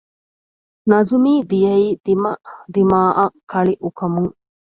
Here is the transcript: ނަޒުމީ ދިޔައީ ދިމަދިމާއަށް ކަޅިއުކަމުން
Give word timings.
ނަޒުމީ 0.89 1.33
ދިޔައީ 1.49 1.87
ދިމަދިމާއަށް 2.05 3.37
ކަޅިއުކަމުން 3.51 4.31